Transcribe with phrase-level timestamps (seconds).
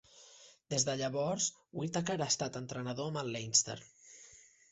[0.73, 1.49] Des de llavors,
[1.81, 3.79] Whitaker ha estat entrenador amb el Leinster.